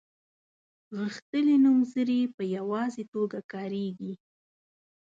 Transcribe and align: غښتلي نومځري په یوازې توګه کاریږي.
غښتلي 0.99 1.55
نومځري 1.63 2.21
په 2.35 2.43
یوازې 2.55 3.03
توګه 3.13 3.39
کاریږي. 3.51 4.13